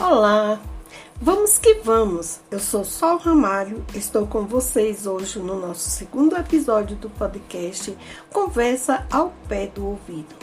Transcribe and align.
Olá, 0.00 0.58
vamos 1.20 1.58
que 1.58 1.74
vamos. 1.84 2.40
Eu 2.50 2.58
sou 2.58 2.86
Sol 2.86 3.18
Ramalho, 3.18 3.84
estou 3.94 4.26
com 4.26 4.46
vocês 4.46 5.06
hoje 5.06 5.38
no 5.38 5.60
nosso 5.60 5.90
segundo 5.90 6.34
episódio 6.38 6.96
do 6.96 7.10
podcast 7.10 7.94
Conversa 8.32 9.06
ao 9.10 9.30
Pé 9.46 9.66
do 9.66 9.86
Ouvido. 9.86 10.34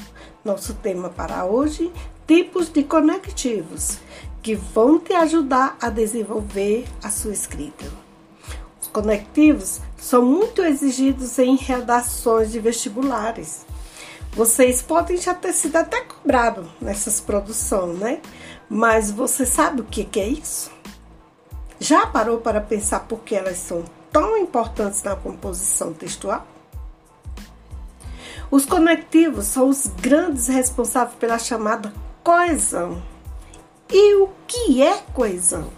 Nosso 0.45 0.75
tema 0.75 1.09
para 1.09 1.43
hoje: 1.43 1.91
tipos 2.27 2.69
de 2.69 2.83
conectivos 2.83 3.97
que 4.43 4.53
vão 4.53 4.99
te 4.99 5.13
ajudar 5.13 5.75
a 5.81 5.89
desenvolver 5.89 6.85
a 7.03 7.09
sua 7.09 7.33
escrita. 7.33 7.85
Os 8.79 8.87
conectivos 8.89 9.81
são 9.97 10.23
muito 10.23 10.61
exigidos 10.61 11.39
em 11.39 11.55
redações 11.55 12.51
de 12.51 12.59
vestibulares. 12.59 13.65
Vocês 14.33 14.83
podem 14.83 15.17
já 15.17 15.33
ter 15.33 15.51
sido 15.51 15.77
até 15.77 16.01
cobrado 16.01 16.69
nessas 16.79 17.19
produções, 17.19 17.97
né? 17.97 18.21
Mas 18.69 19.11
você 19.11 19.45
sabe 19.45 19.81
o 19.81 19.85
que, 19.85 20.03
que 20.03 20.19
é 20.19 20.27
isso? 20.27 20.71
Já 21.79 22.07
parou 22.07 22.39
para 22.39 22.59
pensar 22.59 23.01
por 23.01 23.19
que 23.19 23.35
elas 23.35 23.57
são 23.57 23.83
tão 24.11 24.37
importantes 24.37 25.03
na 25.03 25.15
composição 25.15 25.93
textual? 25.93 26.45
Os 28.49 28.65
conectivos 28.65 29.45
são 29.45 29.69
os 29.69 29.87
grandes 29.87 30.47
responsáveis 30.47 31.17
pela 31.17 31.37
chamada 31.37 31.93
coesão. 32.23 33.01
E 33.89 34.15
o 34.15 34.29
que 34.47 34.81
é 34.81 34.97
coesão? 35.13 35.69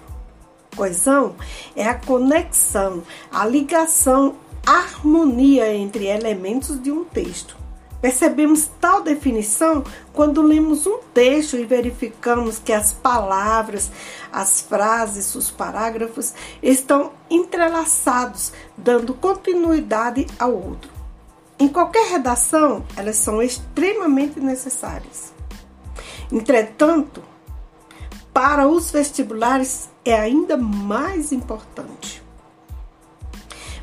Coesão 0.75 1.35
é 1.75 1.85
a 1.85 1.95
conexão, 1.95 3.03
a 3.31 3.45
ligação, 3.45 4.35
a 4.65 4.77
harmonia 4.77 5.75
entre 5.75 6.05
elementos 6.05 6.81
de 6.81 6.91
um 6.91 7.03
texto. 7.03 7.57
Percebemos 8.01 8.69
tal 8.79 9.01
definição 9.01 9.83
quando 10.13 10.41
lemos 10.41 10.87
um 10.87 10.99
texto 11.13 11.57
e 11.57 11.65
verificamos 11.65 12.57
que 12.57 12.71
as 12.71 12.93
palavras, 12.93 13.91
as 14.31 14.61
frases, 14.61 15.35
os 15.35 15.51
parágrafos 15.51 16.33
estão 16.63 17.11
entrelaçados, 17.29 18.53
dando 18.77 19.13
continuidade 19.13 20.25
ao 20.39 20.53
outro. 20.53 20.89
Em 21.59 21.67
qualquer 21.67 22.09
redação, 22.09 22.85
elas 22.95 23.17
são 23.17 23.41
extremamente 23.41 24.39
necessárias. 24.39 25.33
Entretanto, 26.31 27.21
para 28.33 28.65
os 28.65 28.91
vestibulares 28.91 29.89
é 30.05 30.13
ainda 30.13 30.55
mais 30.55 31.33
importante. 31.33 32.23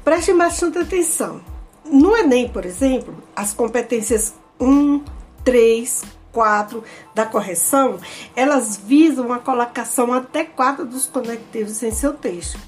Preste 0.02 0.32
bastante 0.32 0.78
atenção 0.78 1.42
no 1.90 2.16
Enem, 2.16 2.48
por 2.48 2.64
exemplo, 2.64 3.14
as 3.34 3.52
competências 3.52 4.34
1, 4.60 5.02
3, 5.44 6.02
4 6.32 6.84
da 7.14 7.24
correção, 7.24 7.98
elas 8.34 8.76
visam 8.76 9.32
a 9.32 9.38
colocação 9.38 10.12
adequada 10.12 10.84
dos 10.84 11.06
conectivos 11.06 11.82
em 11.82 11.90
seu 11.90 12.12
texto. 12.12 12.58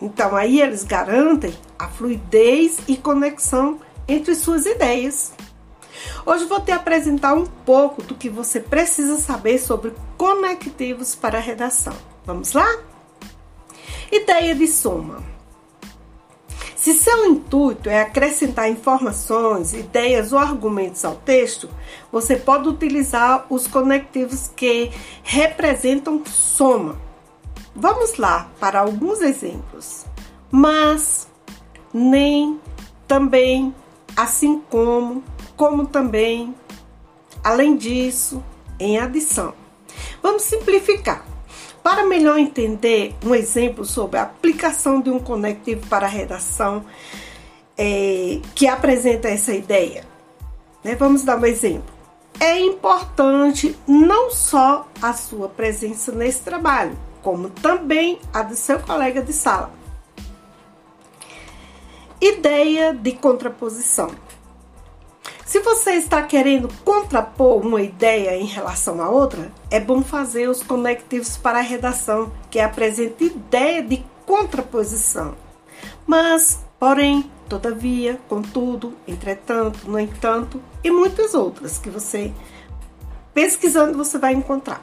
Então, 0.00 0.36
aí 0.36 0.60
eles 0.60 0.84
garantem 0.84 1.56
a 1.78 1.88
fluidez 1.88 2.78
e 2.86 2.96
conexão 2.96 3.80
entre 4.06 4.34
suas 4.34 4.66
ideias. 4.66 5.32
Hoje 6.24 6.44
vou 6.44 6.60
te 6.60 6.70
apresentar 6.70 7.34
um 7.34 7.46
pouco 7.46 8.02
do 8.02 8.14
que 8.14 8.28
você 8.28 8.60
precisa 8.60 9.16
saber 9.16 9.58
sobre 9.58 9.92
conectivos 10.16 11.14
para 11.14 11.38
a 11.38 11.40
redação. 11.40 11.94
Vamos 12.24 12.52
lá? 12.52 12.68
Ideia 14.12 14.54
de 14.54 14.66
soma. 14.66 15.37
Se 16.88 16.94
seu 16.94 17.26
intuito 17.26 17.90
é 17.90 18.00
acrescentar 18.00 18.70
informações, 18.70 19.74
ideias 19.74 20.32
ou 20.32 20.38
argumentos 20.38 21.04
ao 21.04 21.16
texto, 21.16 21.68
você 22.10 22.34
pode 22.34 22.66
utilizar 22.66 23.44
os 23.50 23.66
conectivos 23.66 24.50
que 24.56 24.90
representam 25.22 26.24
soma. 26.24 26.98
Vamos 27.76 28.16
lá 28.16 28.50
para 28.58 28.80
alguns 28.80 29.20
exemplos. 29.20 30.06
Mas, 30.50 31.28
nem, 31.92 32.58
também, 33.06 33.74
assim 34.16 34.58
como, 34.70 35.22
como 35.58 35.86
também, 35.86 36.54
além 37.44 37.76
disso, 37.76 38.42
em 38.80 38.98
adição. 38.98 39.52
Vamos 40.22 40.40
simplificar. 40.44 41.27
Para 41.88 42.04
melhor 42.04 42.38
entender 42.38 43.14
um 43.24 43.34
exemplo 43.34 43.82
sobre 43.82 44.18
a 44.18 44.22
aplicação 44.24 45.00
de 45.00 45.08
um 45.08 45.18
conectivo 45.18 45.86
para 45.86 46.04
a 46.04 46.10
redação 46.10 46.84
é, 47.78 48.42
que 48.54 48.68
apresenta 48.68 49.26
essa 49.26 49.54
ideia, 49.54 50.04
né? 50.84 50.94
vamos 50.96 51.24
dar 51.24 51.38
um 51.38 51.46
exemplo. 51.46 51.90
É 52.38 52.60
importante 52.60 53.74
não 53.86 54.30
só 54.30 54.86
a 55.00 55.14
sua 55.14 55.48
presença 55.48 56.12
nesse 56.12 56.42
trabalho, 56.42 56.94
como 57.22 57.48
também 57.48 58.18
a 58.34 58.42
do 58.42 58.54
seu 58.54 58.78
colega 58.80 59.22
de 59.22 59.32
sala. 59.32 59.72
Ideia 62.20 62.92
de 62.92 63.12
contraposição. 63.12 64.10
Se 65.48 65.60
você 65.60 65.92
está 65.92 66.22
querendo 66.22 66.68
contrapor 66.84 67.64
uma 67.64 67.80
ideia 67.80 68.36
em 68.36 68.44
relação 68.44 69.00
à 69.00 69.08
outra, 69.08 69.50
é 69.70 69.80
bom 69.80 70.02
fazer 70.02 70.46
os 70.46 70.62
conectivos 70.62 71.38
para 71.38 71.60
a 71.60 71.62
redação, 71.62 72.30
que 72.50 72.60
apresenta 72.60 73.24
ideia 73.24 73.82
de 73.82 74.04
contraposição. 74.26 75.34
Mas, 76.06 76.62
porém, 76.78 77.30
todavia, 77.48 78.20
contudo, 78.28 78.92
entretanto, 79.06 79.90
no 79.90 79.98
entanto 79.98 80.62
e 80.84 80.90
muitas 80.90 81.32
outras 81.32 81.78
que 81.78 81.88
você 81.88 82.30
pesquisando 83.32 83.96
você 83.96 84.18
vai 84.18 84.34
encontrar. 84.34 84.82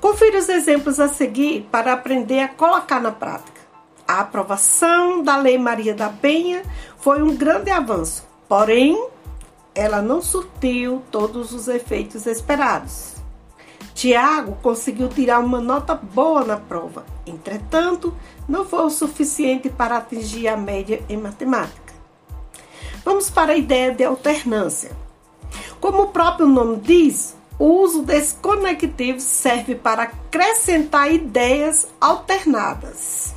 Confira 0.00 0.38
os 0.38 0.48
exemplos 0.48 1.00
a 1.00 1.08
seguir 1.08 1.66
para 1.72 1.92
aprender 1.92 2.38
a 2.38 2.48
colocar 2.48 3.00
na 3.00 3.10
prática. 3.10 3.60
A 4.06 4.20
aprovação 4.20 5.24
da 5.24 5.36
Lei 5.36 5.58
Maria 5.58 5.92
da 5.92 6.08
Penha 6.08 6.62
foi 6.98 7.20
um 7.20 7.34
grande 7.34 7.72
avanço, 7.72 8.24
porém 8.48 8.96
ela 9.78 10.02
não 10.02 10.20
surtiu 10.20 11.04
todos 11.08 11.52
os 11.52 11.68
efeitos 11.68 12.26
esperados. 12.26 13.14
Tiago 13.94 14.58
conseguiu 14.60 15.08
tirar 15.08 15.38
uma 15.38 15.60
nota 15.60 15.94
boa 15.94 16.44
na 16.44 16.56
prova, 16.56 17.06
entretanto, 17.24 18.12
não 18.48 18.64
foi 18.64 18.80
o 18.80 18.90
suficiente 18.90 19.70
para 19.70 19.98
atingir 19.98 20.48
a 20.48 20.56
média 20.56 21.00
em 21.08 21.16
matemática. 21.16 21.94
Vamos 23.04 23.30
para 23.30 23.52
a 23.52 23.56
ideia 23.56 23.94
de 23.94 24.02
alternância. 24.02 24.90
Como 25.80 26.02
o 26.02 26.08
próprio 26.08 26.48
nome 26.48 26.78
diz, 26.78 27.36
o 27.56 27.66
uso 27.66 28.02
desse 28.02 28.34
conectivo 28.34 29.20
serve 29.20 29.76
para 29.76 30.02
acrescentar 30.02 31.12
ideias 31.12 31.86
alternadas. 32.00 33.32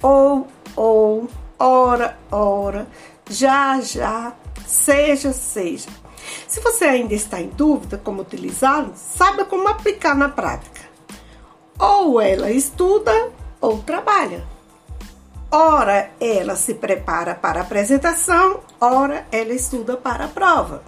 Ou, 0.00 0.48
ou, 0.74 1.28
ora, 1.58 2.18
ora, 2.30 2.86
já, 3.28 3.78
já, 3.80 4.32
seja, 4.66 5.32
seja. 5.32 5.88
Se 6.48 6.60
você 6.60 6.84
ainda 6.84 7.14
está 7.14 7.40
em 7.40 7.48
dúvida 7.48 7.98
como 7.98 8.22
utilizá-lo, 8.22 8.92
saiba 8.96 9.44
como 9.44 9.68
aplicar 9.68 10.14
na 10.14 10.28
prática. 10.28 10.80
Ou 11.78 12.20
ela 12.20 12.50
estuda 12.50 13.30
ou 13.60 13.78
trabalha. 13.78 14.44
Ora 15.50 16.10
ela 16.20 16.56
se 16.56 16.74
prepara 16.74 17.34
para 17.34 17.60
a 17.60 17.62
apresentação, 17.62 18.60
ora 18.80 19.26
ela 19.30 19.52
estuda 19.52 19.96
para 19.96 20.24
a 20.24 20.28
prova. 20.28 20.82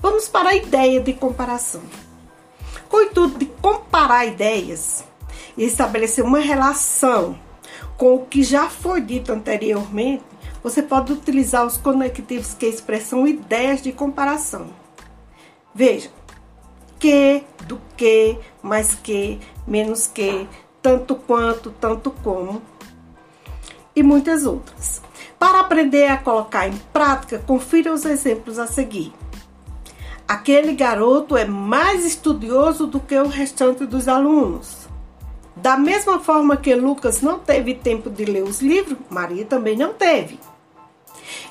Vamos 0.00 0.28
para 0.28 0.50
a 0.50 0.54
ideia 0.54 1.00
de 1.00 1.12
comparação. 1.12 1.82
Com 2.88 2.98
o 2.98 3.02
intuito 3.02 3.38
de 3.38 3.46
comparar 3.46 4.26
ideias 4.26 5.04
e 5.56 5.64
estabelecer 5.64 6.24
uma 6.24 6.38
relação 6.38 7.36
com 7.96 8.14
o 8.14 8.26
que 8.26 8.42
já 8.42 8.68
foi 8.68 9.00
dito 9.00 9.32
anteriormente, 9.32 10.24
você 10.62 10.82
pode 10.82 11.12
utilizar 11.12 11.66
os 11.66 11.76
conectivos 11.76 12.54
que 12.54 12.66
expressam 12.66 13.26
ideias 13.26 13.82
de 13.82 13.92
comparação. 13.92 14.68
Veja, 15.74 16.10
que, 16.98 17.44
do 17.66 17.80
que, 17.96 18.38
mais 18.62 18.94
que, 18.94 19.38
menos 19.66 20.06
que, 20.06 20.48
tanto 20.82 21.14
quanto, 21.14 21.70
tanto 21.72 22.10
como 22.10 22.62
e 23.94 24.02
muitas 24.02 24.44
outras. 24.44 25.02
Para 25.38 25.60
aprender 25.60 26.06
a 26.08 26.16
colocar 26.16 26.68
em 26.68 26.76
prática, 26.92 27.38
confira 27.38 27.92
os 27.92 28.04
exemplos 28.04 28.58
a 28.58 28.66
seguir. 28.66 29.12
Aquele 30.28 30.74
garoto 30.74 31.36
é 31.36 31.44
mais 31.44 32.04
estudioso 32.04 32.86
do 32.86 32.98
que 32.98 33.16
o 33.16 33.28
restante 33.28 33.86
dos 33.86 34.08
alunos. 34.08 34.85
Da 35.56 35.78
mesma 35.78 36.20
forma 36.20 36.56
que 36.56 36.74
Lucas 36.74 37.22
não 37.22 37.38
teve 37.38 37.74
tempo 37.74 38.10
de 38.10 38.26
ler 38.26 38.42
os 38.42 38.60
livros, 38.60 38.98
Maria 39.08 39.44
também 39.46 39.76
não 39.76 39.94
teve. 39.94 40.38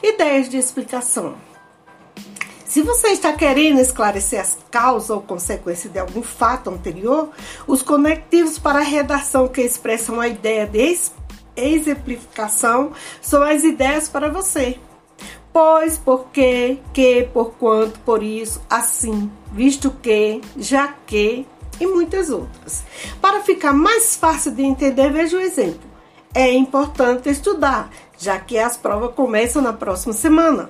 Ideias 0.04 0.48
de 0.48 0.58
explicação. 0.58 1.36
Se 2.66 2.82
você 2.82 3.08
está 3.08 3.34
querendo 3.34 3.80
esclarecer 3.80 4.40
as 4.40 4.58
causas 4.70 5.10
ou 5.10 5.22
consequências 5.22 5.92
de 5.92 5.98
algum 5.98 6.22
fato 6.22 6.70
anterior, 6.70 7.30
os 7.66 7.82
conectivos 7.82 8.60
para 8.60 8.80
a 8.80 8.84
redação 8.84 9.48
que 9.48 9.62
expressam 9.62 10.20
a 10.20 10.28
ideia 10.28 10.68
de 10.68 11.00
exemplificação 11.56 12.92
são 13.22 13.42
as 13.42 13.64
ideias 13.64 14.10
para 14.10 14.30
você. 14.30 14.78
Pois, 15.54 15.98
porque, 15.98 16.80
que, 16.94 17.24
por 17.34 17.52
quanto, 17.52 17.98
por 18.02 18.22
isso, 18.22 18.62
assim, 18.70 19.32
visto 19.54 19.90
que, 19.90 20.42
já 20.58 20.94
que, 21.08 21.48
e 21.80 21.86
muitas 21.88 22.30
outras. 22.30 22.84
Para 23.22 23.42
ficar 23.42 23.74
mais 23.74 24.16
fácil 24.16 24.52
de 24.52 24.64
entender, 24.64 25.12
veja 25.12 25.38
o 25.38 25.42
exemplo. 25.42 25.90
É 26.34 26.52
importante 26.52 27.30
estudar, 27.30 27.90
já 28.18 28.40
que 28.40 28.58
as 28.58 28.76
provas 28.76 29.14
começam 29.16 29.62
na 29.62 29.74
próxima 29.74 30.14
semana. 30.14 30.70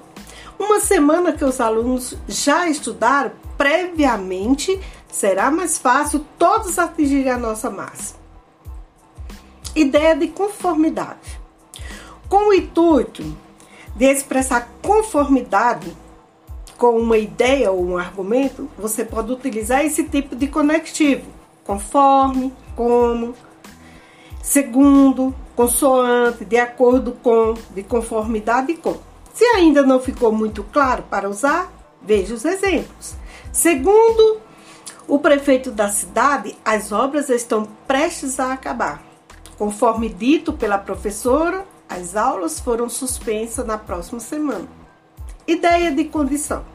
Uma 0.57 0.79
semana 0.79 1.33
que 1.33 1.43
os 1.43 1.59
alunos 1.59 2.15
já 2.27 2.67
estudaram 2.67 3.31
previamente, 3.57 4.79
será 5.11 5.49
mais 5.49 5.77
fácil 5.77 6.25
todos 6.37 6.77
atingirem 6.77 7.31
a 7.31 7.37
nossa 7.37 7.69
massa. 7.69 8.15
Ideia 9.75 10.15
de 10.15 10.27
conformidade. 10.27 11.39
Com 12.29 12.49
o 12.49 12.53
intuito 12.53 13.23
de 13.95 14.05
expressar 14.05 14.69
conformidade 14.81 15.95
com 16.77 16.98
uma 16.98 17.18
ideia 17.18 17.72
ou 17.72 17.86
um 17.86 17.98
argumento, 17.98 18.69
você 18.77 19.04
pode 19.06 19.31
utilizar 19.31 19.83
esse 19.86 20.04
tipo 20.04 20.36
de 20.36 20.48
conectivo: 20.48 21.25
conforme, 21.63 22.54
como, 22.75 23.33
segundo, 24.42 25.33
consoante, 25.56 26.45
de 26.45 26.57
acordo 26.57 27.13
com, 27.24 27.54
de 27.72 27.83
conformidade 27.83 28.74
com. 28.75 28.98
Se 29.33 29.44
ainda 29.44 29.81
não 29.81 30.00
ficou 30.00 30.31
muito 30.31 30.63
claro 30.63 31.04
para 31.10 31.30
usar, 31.30 31.72
veja 32.01 32.33
os 32.33 32.45
exemplos. 32.45 33.16
Segundo 33.51 34.39
o 35.07 35.19
prefeito 35.19 35.72
da 35.72 35.89
cidade, 35.89 36.57
as 36.63 36.92
obras 36.92 37.30
estão 37.30 37.68
prestes 37.88 38.39
a 38.39 38.54
acabar. 38.54 39.04
Conforme 39.57 40.10
dito 40.10 40.51
pela 40.54 40.77
professora, 40.77 41.66
as 41.88 42.16
aulas 42.16 42.60
foram 42.60 42.89
suspensas 42.89 43.66
na 43.66 43.77
próxima 43.77 44.19
semana. 44.19 44.68
Ideia 45.47 45.92
de 45.92 46.06
condição. 46.06 46.65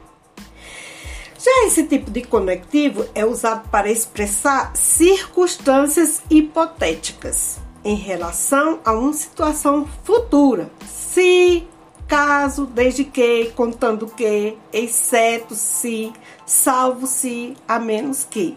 Já 1.42 1.66
esse 1.66 1.84
tipo 1.84 2.10
de 2.10 2.22
conectivo 2.22 3.06
é 3.14 3.24
usado 3.24 3.68
para 3.70 3.90
expressar 3.90 4.76
circunstâncias 4.76 6.22
hipotéticas 6.30 7.58
em 7.82 7.94
relação 7.94 8.78
a 8.84 8.92
uma 8.92 9.12
situação 9.12 9.88
futura. 10.04 10.70
Se, 10.86 11.66
caso, 12.06 12.66
desde 12.66 13.04
que, 13.04 13.52
contando 13.56 14.06
que, 14.06 14.56
exceto 14.72 15.54
se, 15.54 16.12
salvo 16.44 17.06
se, 17.06 17.56
a 17.66 17.78
menos 17.78 18.22
que. 18.22 18.56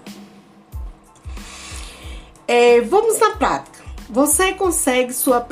É, 2.45 2.81
vamos 2.81 3.18
na 3.18 3.31
prática. 3.38 3.72
Você 4.13 4.54
consegue 4.54 5.12
sua 5.12 5.44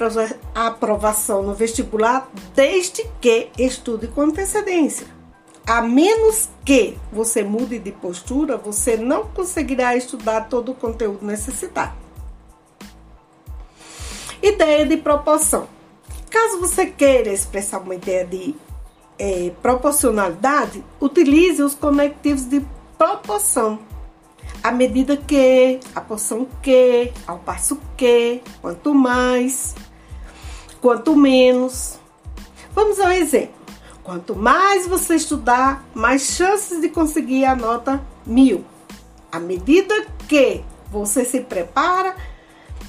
aprovação 0.54 1.42
no 1.42 1.56
vestibular 1.56 2.30
desde 2.54 3.04
que 3.20 3.50
estude 3.58 4.08
com 4.08 4.22
antecedência. 4.22 5.08
A 5.66 5.82
menos 5.82 6.48
que 6.64 6.96
você 7.12 7.42
mude 7.42 7.80
de 7.80 7.92
postura, 7.92 8.58
você 8.58 8.96
não 8.96 9.26
conseguirá 9.26 9.96
estudar 9.96 10.42
todo 10.42 10.74
o 10.74 10.76
conteúdo 10.76 11.26
necessitado. 11.26 11.94
Ideia 14.44 14.86
de 14.86 14.98
proporção. 14.98 15.68
Caso 16.30 16.60
você 16.60 16.86
queira 16.86 17.34
expressar 17.34 17.80
uma 17.80 17.96
ideia 17.96 18.28
de 18.28 18.54
é, 19.18 19.52
proporcionalidade, 19.60 20.84
utilize 21.00 21.64
os 21.64 21.74
conectivos 21.74 22.46
de 22.46 22.64
proporção 22.96 23.80
à 24.64 24.72
medida 24.72 25.18
que, 25.18 25.80
a 25.96 26.02
porção 26.02 26.48
que, 26.62 27.12
ao 27.26 27.40
passo 27.40 27.80
que, 27.98 28.42
quanto 28.62 28.94
mais, 28.94 29.74
quanto 30.80 31.16
menos. 31.16 32.00
Vamos 32.74 33.00
ao 33.00 33.12
exemplo. 33.12 33.62
Quanto 34.04 34.36
mais 34.36 34.88
você 34.88 35.16
estudar, 35.16 35.86
mais 35.94 36.24
chances 36.24 36.82
de 36.82 36.90
conseguir 36.90 37.46
a 37.46 37.56
nota 37.56 38.02
mil. 38.26 38.66
À 39.32 39.40
medida 39.40 40.06
que 40.28 40.64
você 40.92 41.24
se 41.24 41.42
prepara 41.42 42.16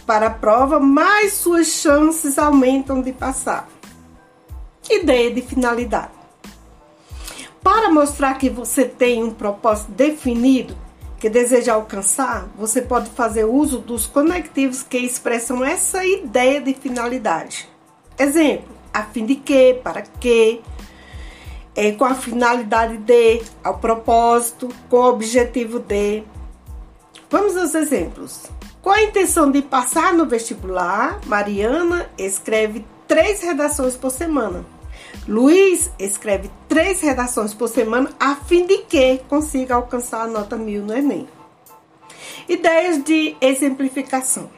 para 0.07 0.27
a 0.27 0.31
prova, 0.31 0.81
mais 0.81 1.35
suas 1.35 1.69
chances 1.69 2.39
aumentam 2.39 3.01
de 3.01 3.13
passar. 3.13 3.69
Ideia 4.91 5.33
de 5.33 5.43
finalidade. 5.43 6.13
Para 7.63 7.91
mostrar 7.91 8.35
que 8.35 8.51
você 8.51 8.85
tem 8.85 9.23
um 9.23 9.31
propósito 9.31 9.93
definido, 9.93 10.77
que 11.23 11.31
deseja 11.31 11.75
alcançar, 11.75 12.49
você 12.57 12.83
pode 12.83 13.09
fazer 13.11 13.45
uso 13.45 13.79
dos 13.79 14.09
conectivos 14.09 14.83
que 14.83 14.99
expressam 14.99 15.65
essa 15.65 16.05
ideia 16.05 16.61
de 16.61 16.75
finalidade. 16.75 17.69
Exemplo: 18.19 18.75
a 18.93 19.05
fim 19.05 19.25
de 19.25 19.37
que, 19.37 19.75
para 19.85 20.03
que, 20.03 20.61
é, 21.77 21.93
com 21.93 22.05
a 22.05 22.17
finalidade 22.17 22.97
de, 22.97 23.41
ao 23.63 23.79
propósito, 23.79 24.69
com 24.91 24.97
o 24.97 25.11
objetivo 25.11 25.79
de. 25.79 26.25
Vamos 27.31 27.57
aos 27.57 27.77
exemplos. 27.77 28.47
Com 28.83 28.91
a 28.91 29.05
intenção 29.05 29.49
de 29.49 29.63
passar 29.63 30.13
no 30.13 30.27
vestibular, 30.27 31.21
Mariana 31.27 32.11
escreve 32.19 32.85
três 33.07 33.41
redações 33.43 33.95
por 33.95 34.11
semana. 34.11 34.65
Luiz 35.26 35.91
escreve 35.99 36.50
três 36.69 37.00
redações 37.00 37.55
por 37.55 37.69
semana 37.69 38.11
a 38.19 38.35
fim 38.35 38.67
de 38.67 38.79
que 38.79 39.19
consiga 39.29 39.75
alcançar 39.75 40.23
a 40.23 40.26
nota 40.26 40.56
mil 40.56 40.82
no 40.82 40.97
Enem. 40.97 41.29
Ideias 42.49 43.03
de 43.05 43.37
exemplificação. 43.41 44.50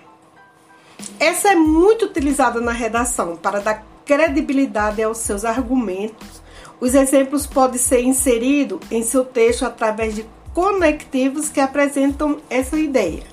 Essa 1.20 1.52
é 1.52 1.54
muito 1.54 2.06
utilizada 2.06 2.60
na 2.60 2.72
redação 2.72 3.36
para 3.36 3.60
dar 3.60 3.84
credibilidade 4.04 5.02
aos 5.02 5.18
seus 5.18 5.44
argumentos. 5.44 6.42
Os 6.80 6.94
exemplos 6.94 7.46
podem 7.46 7.78
ser 7.78 8.02
inseridos 8.02 8.80
em 8.90 9.02
seu 9.02 9.24
texto 9.24 9.64
através 9.64 10.14
de 10.14 10.26
conectivos 10.52 11.48
que 11.48 11.60
apresentam 11.60 12.38
essa 12.48 12.78
ideia, 12.78 13.24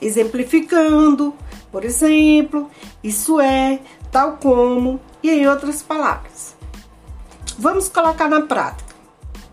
exemplificando, 0.00 1.34
por 1.70 1.84
exemplo, 1.84 2.70
isso 3.04 3.40
é, 3.40 3.78
tal 4.10 4.38
como, 4.38 5.00
e 5.22 5.30
em 5.30 5.46
outras 5.46 5.82
palavras. 5.82 6.56
Vamos 7.62 7.88
colocar 7.88 8.28
na 8.28 8.40
prática. 8.40 8.92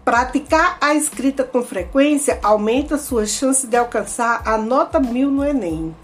Praticar 0.04 0.80
a 0.82 0.96
escrita 0.96 1.44
com 1.44 1.62
frequência 1.62 2.40
aumenta 2.42 2.98
suas 2.98 3.30
chances 3.30 3.70
de 3.70 3.78
alcançar 3.78 4.42
a 4.46 4.58
nota 4.58 5.00
mil 5.00 5.30
no 5.30 5.46
Enem. 5.46 5.96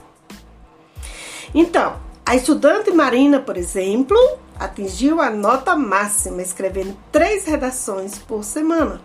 Então, 1.52 1.96
a 2.24 2.36
estudante 2.36 2.92
Marina, 2.92 3.40
por 3.40 3.58
exemplo, 3.58 4.16
atingiu 4.60 5.20
a 5.20 5.32
nota 5.32 5.76
máxima 5.76 6.44
escrevendo 6.44 6.96
três 7.12 7.46
redações 7.46 8.20
por 8.20 8.44
semana. 8.44 9.02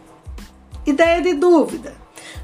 Ideia 0.84 1.22
de 1.22 1.32
dúvida. 1.32 1.94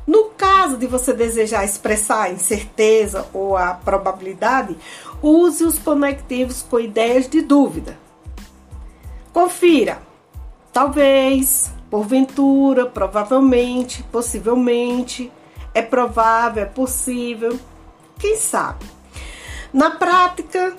No 0.06 0.30
caso 0.30 0.78
de 0.78 0.86
você 0.86 1.12
desejar 1.12 1.66
expressar 1.66 2.22
a 2.22 2.30
incerteza 2.30 3.28
ou 3.34 3.58
a 3.58 3.74
probabilidade, 3.74 4.74
use 5.20 5.62
os 5.64 5.78
conectivos 5.78 6.62
com 6.62 6.80
ideias 6.80 7.28
de 7.28 7.42
dúvida. 7.42 7.98
Confira 9.34 10.06
Talvez, 10.76 11.72
porventura, 11.90 12.84
provavelmente, 12.84 14.02
possivelmente, 14.02 15.32
é 15.72 15.80
provável, 15.80 16.64
é 16.64 16.66
possível, 16.66 17.58
quem 18.18 18.36
sabe. 18.36 18.84
Na 19.72 19.92
prática, 19.92 20.76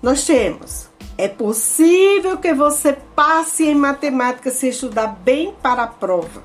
nós 0.00 0.24
temos 0.24 0.88
é 1.18 1.28
possível 1.28 2.38
que 2.38 2.54
você 2.54 2.94
passe 3.14 3.66
em 3.66 3.74
matemática 3.74 4.50
se 4.50 4.70
estudar 4.70 5.08
bem 5.08 5.54
para 5.62 5.82
a 5.82 5.86
prova. 5.86 6.42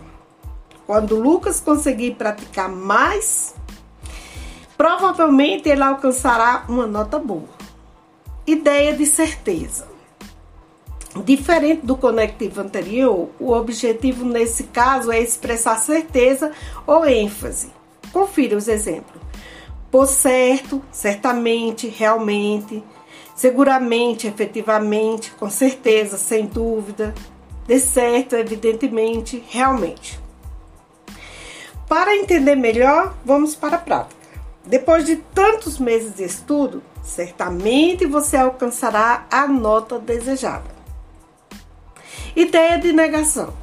Quando 0.86 1.18
Lucas 1.18 1.62
conseguir 1.62 2.16
praticar 2.16 2.68
mais, 2.68 3.56
provavelmente 4.78 5.70
ele 5.70 5.82
alcançará 5.82 6.66
uma 6.68 6.86
nota 6.86 7.18
boa. 7.20 7.48
Ideia 8.46 8.92
de 8.92 9.06
certeza. 9.06 9.99
Diferente 11.26 11.86
do 11.86 11.98
conectivo 11.98 12.62
anterior, 12.62 13.30
o 13.40 13.52
objetivo 13.52 14.24
nesse 14.24 14.66
caso 14.66 15.12
é 15.12 15.20
expressar 15.20 15.78
certeza 15.78 16.52
ou 16.86 17.06
ênfase. 17.06 17.72
Confira 18.14 18.56
os 18.56 18.68
exemplos. 18.68 19.20
Por 19.90 20.06
certo, 20.06 20.84
certamente, 20.92 21.88
realmente, 21.88 22.84
seguramente, 23.36 24.28
efetivamente, 24.28 25.32
com 25.32 25.50
certeza, 25.50 26.16
sem 26.16 26.46
dúvida, 26.46 27.16
de 27.68 27.80
certo, 27.80 28.36
evidentemente, 28.36 29.44
realmente. 29.50 30.20
Para 31.88 32.16
entender 32.16 32.56
melhor, 32.56 33.16
vamos 33.26 33.56
para 33.56 33.78
a 33.78 33.80
prática. 33.80 34.20
Depois 34.64 35.06
de 35.06 35.16
tantos 35.16 35.80
meses 35.80 36.16
de 36.16 36.24
estudo, 36.24 36.84
certamente 37.02 38.06
você 38.06 38.38
alcançará 38.38 39.26
a 39.32 39.48
nota 39.48 39.98
desejada. 39.98 40.79
Ideia 42.36 42.78
de 42.78 42.92
negação. 42.94 43.54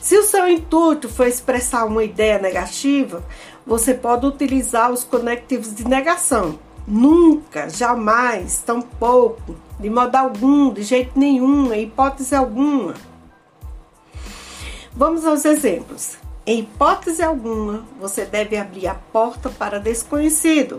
Se 0.00 0.16
o 0.16 0.22
seu 0.22 0.48
intuito 0.48 1.08
for 1.08 1.26
expressar 1.26 1.84
uma 1.84 2.04
ideia 2.04 2.38
negativa, 2.38 3.22
você 3.66 3.92
pode 3.94 4.26
utilizar 4.26 4.90
os 4.90 5.04
conectivos 5.04 5.74
de 5.74 5.86
negação. 5.86 6.58
Nunca, 6.86 7.68
jamais, 7.68 8.62
tampouco, 8.64 9.54
de 9.78 9.90
modo 9.90 10.16
algum, 10.16 10.72
de 10.72 10.82
jeito 10.82 11.18
nenhum, 11.18 11.72
em 11.72 11.82
hipótese 11.82 12.34
alguma. 12.34 12.94
Vamos 14.92 15.24
aos 15.24 15.44
exemplos. 15.44 16.16
em 16.46 16.60
hipótese 16.60 17.22
alguma, 17.22 17.84
você 18.00 18.24
deve 18.24 18.56
abrir 18.56 18.86
a 18.86 18.94
porta 18.94 19.50
para 19.50 19.78
desconhecido. 19.78 20.76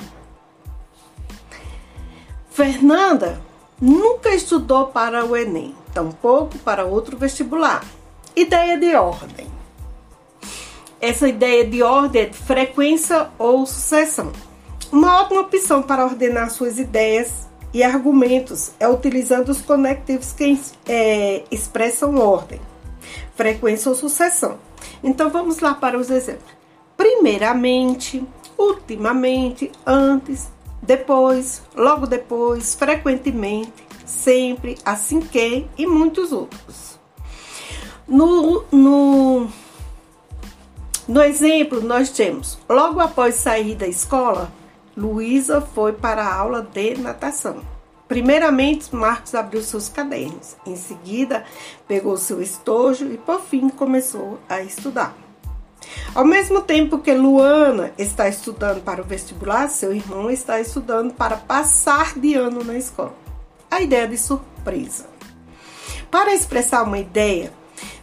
Fernanda 2.50 3.40
nunca 3.80 4.30
estudou 4.30 4.88
para 4.88 5.24
o 5.24 5.38
Enem, 5.38 5.76
tampouco 6.00 6.58
para 6.60 6.86
outro 6.86 7.18
vestibular. 7.18 7.84
Ideia 8.36 8.78
de 8.78 8.96
ordem. 8.96 9.48
Essa 11.02 11.28
ideia 11.28 11.66
de 11.66 11.84
ordem 11.84 12.24
é 12.24 12.26
de 12.26 12.38
frequência 12.38 13.30
ou 13.38 13.66
sucessão. 13.66 14.32
Uma 14.92 15.22
ótima 15.22 15.42
opção 15.42 15.82
para 15.82 16.06
ordenar 16.06 16.50
suas 16.50 16.80
ideias 16.80 17.48
e 17.74 17.84
argumentos 17.84 18.72
é 18.80 18.88
utilizando 18.88 19.50
os 19.50 19.62
conectivos 19.62 20.32
que 20.32 20.60
é, 20.88 21.44
expressam 21.52 22.18
ordem, 22.18 22.60
frequência 23.36 23.90
ou 23.90 23.96
sucessão. 23.96 24.58
Então 25.04 25.30
vamos 25.30 25.60
lá 25.60 25.74
para 25.74 25.98
os 25.98 26.10
exemplos. 26.10 26.52
Primeiramente, 26.98 28.26
ultimamente, 28.58 29.72
antes, 29.86 30.50
depois, 30.82 31.62
logo 31.76 32.08
depois, 32.08 32.74
frequentemente, 32.74 33.89
sempre, 34.10 34.78
assim 34.84 35.22
que 35.22 35.68
e 35.78 35.86
muitos 35.86 36.32
outros. 36.32 37.00
No, 38.08 38.64
no, 38.72 39.48
no 41.08 41.22
exemplo, 41.22 41.80
nós 41.82 42.10
temos, 42.10 42.58
logo 42.68 43.00
após 43.00 43.36
sair 43.36 43.76
da 43.76 43.88
escola, 43.88 44.52
Luísa 44.98 45.62
foi 45.62 45.94
para 45.94 46.24
a 46.24 46.36
aula 46.36 46.62
de 46.62 46.96
natação. 46.96 47.62
Primeiramente, 48.08 48.94
Marcos 48.96 49.36
abriu 49.36 49.62
seus 49.62 49.88
cadernos. 49.88 50.58
Em 50.66 50.76
seguida, 50.76 51.46
pegou 51.88 52.18
seu 52.18 52.42
estojo 52.42 53.06
e, 53.06 53.18
por 53.18 53.40
fim, 53.40 53.70
começou 53.70 54.40
a 54.50 54.62
estudar. 54.64 55.16
Ao 56.16 56.26
mesmo 56.26 56.62
tempo 56.64 56.98
que 56.98 57.14
Luana 57.14 57.92
está 57.98 58.28
estudando 58.28 58.84
para 58.84 59.02
o 59.02 59.06
vestibular, 59.06 59.70
seu 59.70 59.94
irmão 59.94 60.30
está 60.32 60.60
estudando 60.60 61.14
para 61.14 61.38
passar 61.38 62.18
de 62.18 62.34
ano 62.34 62.64
na 62.64 62.76
escola. 62.76 63.29
A 63.72 63.82
ideia 63.82 64.08
de 64.08 64.18
surpresa. 64.18 65.08
Para 66.10 66.34
expressar 66.34 66.84
uma 66.84 66.98
ideia, 66.98 67.54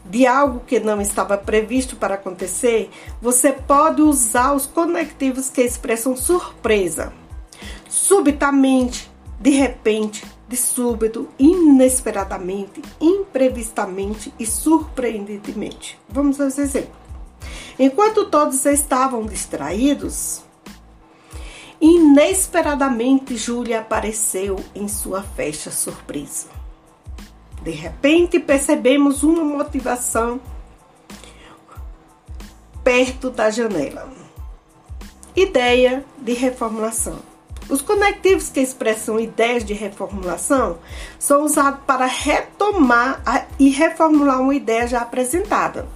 de 0.04 0.26
algo 0.26 0.60
que 0.60 0.78
não 0.78 1.00
estava 1.00 1.36
previsto 1.36 1.96
para 1.96 2.14
acontecer, 2.14 2.90
você 3.20 3.52
pode 3.52 4.02
usar 4.02 4.54
os 4.54 4.66
conectivos 4.66 5.48
que 5.48 5.62
expressam 5.62 6.16
surpresa. 6.16 7.12
Subitamente, 7.88 9.10
de 9.40 9.50
repente, 9.50 10.24
de 10.48 10.56
súbito, 10.56 11.28
inesperadamente, 11.38 12.80
imprevistamente 13.00 14.32
e 14.38 14.46
surpreendentemente. 14.46 15.98
Vamos 16.08 16.40
aos 16.40 16.58
exemplos. 16.58 16.96
Enquanto 17.78 18.26
todos 18.26 18.64
estavam 18.64 19.26
distraídos, 19.26 20.42
inesperadamente 21.80 23.36
Júlia 23.36 23.80
apareceu 23.80 24.62
em 24.74 24.88
sua 24.88 25.22
festa 25.22 25.70
surpresa. 25.70 26.48
De 27.62 27.70
repente 27.70 28.38
percebemos 28.38 29.22
uma 29.22 29.42
motivação 29.42 30.40
perto 32.84 33.30
da 33.30 33.50
janela. 33.50 34.08
Ideia 35.34 36.04
de 36.18 36.32
reformulação. 36.32 37.18
Os 37.68 37.82
conectivos 37.82 38.48
que 38.48 38.60
expressam 38.60 39.18
ideias 39.18 39.64
de 39.64 39.74
reformulação 39.74 40.78
são 41.18 41.44
usados 41.44 41.80
para 41.84 42.06
retomar 42.06 43.20
e 43.58 43.70
reformular 43.70 44.40
uma 44.40 44.54
ideia 44.54 44.86
já 44.86 45.00
apresentada. 45.00 45.88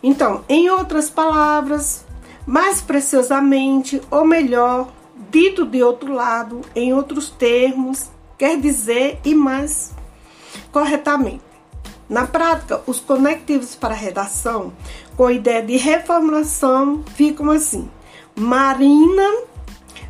Então, 0.00 0.44
em 0.48 0.70
outras 0.70 1.10
palavras, 1.10 2.04
mais 2.46 2.80
preciosamente, 2.80 4.00
ou 4.10 4.24
melhor, 4.24 4.88
dito 5.30 5.64
de 5.64 5.82
outro 5.82 6.12
lado, 6.12 6.60
em 6.74 6.92
outros 6.92 7.30
termos, 7.30 8.10
quer 8.38 8.58
dizer 8.60 9.20
e 9.24 9.34
mais 9.34 9.92
corretamente. 10.70 11.42
Na 12.08 12.26
prática, 12.26 12.82
os 12.86 13.00
conectivos 13.00 13.74
para 13.74 13.94
redação 13.94 14.72
com 15.16 15.26
a 15.26 15.32
ideia 15.32 15.62
de 15.62 15.76
reformulação 15.76 17.02
ficam 17.14 17.50
assim: 17.50 17.88
Marina 18.34 19.44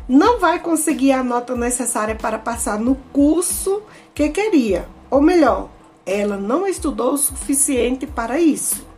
não 0.07 0.39
vai 0.39 0.59
conseguir 0.59 1.13
a 1.13 1.23
nota 1.23 1.55
necessária 1.55 2.15
para 2.15 2.37
passar 2.37 2.77
no 2.79 2.95
curso 3.13 3.81
que 4.13 4.29
queria, 4.29 4.87
ou 5.09 5.21
melhor, 5.21 5.69
ela 6.05 6.37
não 6.37 6.67
estudou 6.67 7.13
o 7.13 7.17
suficiente 7.17 8.05
para 8.05 8.39
isso. 8.39 8.92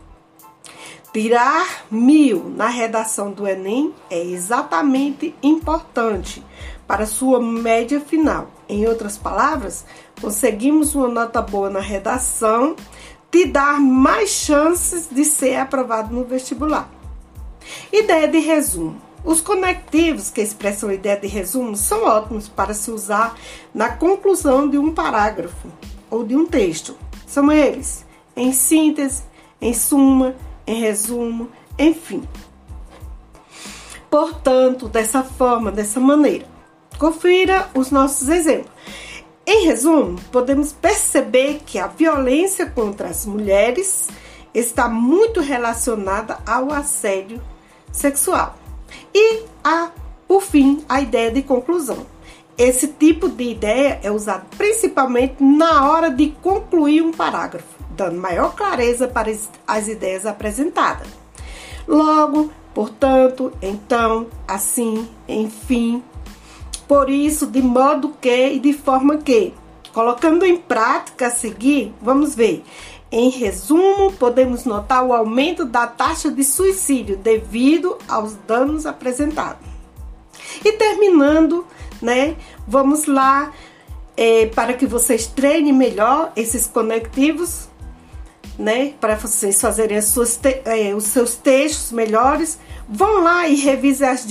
Tirar 1.15 1.85
mil 1.89 2.49
na 2.57 2.67
redação 2.67 3.31
do 3.31 3.47
Enem 3.47 3.93
é 4.09 4.21
exatamente 4.21 5.33
importante 5.41 6.43
para 6.85 7.05
sua 7.05 7.41
média 7.41 8.01
final. 8.01 8.51
Em 8.67 8.85
outras 8.85 9.17
palavras, 9.17 9.85
conseguimos 10.19 10.93
uma 10.93 11.07
nota 11.07 11.41
boa 11.41 11.69
na 11.69 11.79
redação, 11.79 12.75
te 13.31 13.45
dar 13.45 13.79
mais 13.79 14.29
chances 14.31 15.07
de 15.09 15.23
ser 15.23 15.55
aprovado 15.55 16.13
no 16.13 16.25
vestibular. 16.25 16.91
Ideia 17.93 18.27
de 18.27 18.39
resumo. 18.39 19.01
Os 19.23 19.39
conectivos 19.39 20.29
que 20.29 20.41
expressam 20.41 20.91
ideia 20.91 21.15
de 21.15 21.27
resumo 21.27 21.77
são 21.77 22.03
ótimos 22.03 22.49
para 22.49 22.73
se 22.73 22.91
usar 22.91 23.37
na 23.73 23.87
conclusão 23.87 24.69
de 24.69 24.77
um 24.77 24.93
parágrafo 24.93 25.69
ou 26.11 26.25
de 26.25 26.35
um 26.35 26.45
texto. 26.45 26.93
São 27.25 27.49
eles: 27.49 28.05
em 28.35 28.51
síntese, 28.51 29.23
em 29.61 29.73
suma, 29.73 30.35
em 30.67 30.79
resumo, 30.79 31.49
enfim. 31.77 32.23
Portanto, 34.09 34.87
dessa 34.87 35.23
forma, 35.23 35.71
dessa 35.71 35.99
maneira, 35.99 36.45
confira 36.97 37.69
os 37.73 37.91
nossos 37.91 38.29
exemplos. 38.29 38.71
Em 39.45 39.65
resumo, 39.65 40.19
podemos 40.31 40.71
perceber 40.71 41.61
que 41.65 41.77
a 41.77 41.87
violência 41.87 42.65
contra 42.65 43.09
as 43.09 43.25
mulheres 43.25 44.07
está 44.53 44.87
muito 44.87 45.39
relacionada 45.39 46.39
ao 46.45 46.71
assédio 46.71 47.41
sexual. 47.91 48.57
E 49.13 49.43
a, 49.63 49.91
por 50.27 50.41
fim, 50.41 50.83
a 50.89 51.01
ideia 51.01 51.29
de 51.29 51.43
conclusão. 51.43 52.07
Esse 52.57 52.87
tipo 52.87 53.27
de 53.27 53.51
ideia 53.51 53.99
é 54.01 54.09
usado 54.09 54.45
principalmente 54.57 55.43
na 55.43 55.91
hora 55.91 56.09
de 56.09 56.29
concluir 56.41 57.01
um 57.01 57.11
parágrafo, 57.11 57.74
dando 57.95 58.19
maior 58.19 58.55
clareza 58.55 59.07
para 59.07 59.31
as 59.67 59.87
ideias 59.87 60.25
apresentadas. 60.25 61.07
Logo, 61.87 62.51
portanto, 62.73 63.51
então, 63.61 64.27
assim, 64.47 65.07
enfim, 65.27 66.03
por 66.87 67.09
isso, 67.09 67.47
de 67.47 67.61
modo 67.61 68.13
que 68.21 68.49
e 68.53 68.59
de 68.59 68.73
forma 68.73 69.17
que. 69.17 69.53
Colocando 69.93 70.45
em 70.45 70.57
prática 70.57 71.27
a 71.27 71.31
seguir, 71.31 71.93
vamos 72.01 72.35
ver. 72.35 72.63
Em 73.11 73.29
resumo, 73.29 74.11
podemos 74.13 74.65
notar 74.65 75.03
o 75.05 75.13
aumento 75.13 75.63
da 75.63 75.87
taxa 75.87 76.29
de 76.29 76.43
suicídio 76.43 77.15
devido 77.15 77.97
aos 78.07 78.35
danos 78.47 78.85
apresentados. 78.85 79.65
E 80.63 80.71
terminando, 80.73 81.65
né? 82.01 82.35
Vamos 82.67 83.05
lá 83.05 83.53
é, 84.17 84.47
para 84.47 84.73
que 84.73 84.85
vocês 84.85 85.27
treinem 85.27 85.73
melhor 85.73 86.31
esses 86.35 86.67
conectivos, 86.67 87.69
né? 88.57 88.93
Para 88.99 89.15
vocês 89.15 89.59
fazerem 89.59 90.01
suas 90.01 90.39
é, 90.43 90.93
os 90.93 91.05
seus 91.05 91.35
textos 91.35 91.91
melhores. 91.91 92.57
Vão 92.87 93.23
lá 93.23 93.47
e 93.47 93.55
revisem 93.55 94.07
as 94.07 94.25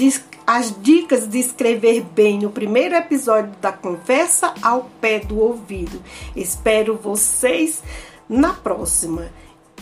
as 0.46 0.74
dicas 0.82 1.26
de 1.26 1.38
escrever 1.38 2.02
bem 2.02 2.38
no 2.38 2.50
primeiro 2.50 2.94
episódio 2.94 3.52
da 3.62 3.72
conversa 3.72 4.52
ao 4.62 4.90
pé 5.00 5.20
do 5.20 5.38
ouvido. 5.40 6.02
Espero 6.36 6.96
vocês 6.96 7.82
na 8.28 8.52
próxima 8.52 9.30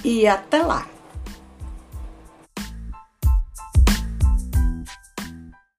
e 0.05 0.27
até 0.27 0.63
lá! 0.63 0.87